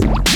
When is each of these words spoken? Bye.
Bye. 0.00 0.29